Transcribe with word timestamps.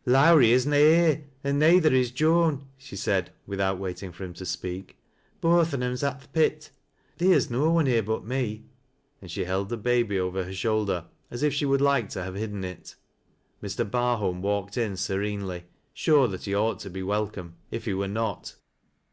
"Lowrie 0.18 0.50
is 0.50 0.66
na 0.66 0.74
here, 0.74 1.24
an' 1.44 1.60
neyther 1.60 1.94
is 1.94 2.10
Joan," 2.10 2.66
she 2.76 2.96
said, 2.96 3.30
^vilh 3.48 3.60
oat 3.60 3.78
waiting 3.78 4.10
for 4.10 4.24
him 4.24 4.34
to 4.34 4.44
speak." 4.44 4.96
Both 5.40 5.72
on 5.72 5.84
'em's 5.84 6.02
at 6.02 6.20
th' 6.20 6.32
pit 6.32 6.70
Theer's 7.16 7.48
no 7.48 7.70
one 7.70 7.86
here 7.86 8.02
but 8.02 8.24
me," 8.24 8.64
and 9.22 9.30
she 9.30 9.44
held 9.44 9.68
the 9.68 9.76
baby 9.76 10.16
ovei 10.18 10.46
her 10.46 10.52
shoulder, 10.52 11.04
as 11.30 11.44
if 11.44 11.54
she 11.54 11.64
would 11.64 11.80
like 11.80 12.08
to 12.08 12.24
have 12.24 12.34
hidden 12.34 12.64
it. 12.64 12.96
Mr. 13.62 13.88
Barholm 13.88 14.40
walked 14.42 14.76
in 14.76 14.96
serenely, 14.96 15.62
sure 15.92 16.26
that 16.26 16.42
he 16.46 16.56
ought 16.56 16.80
te 16.80 16.88
be 16.88 17.04
welcome, 17.04 17.54
if 17.70 17.84
he 17.84 17.94
were 17.94 18.08
not. 18.08 18.56